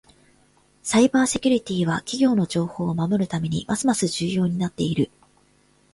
[0.81, 5.11] サイバーセキュリティは企業の情報を守るためにますます重要になっている。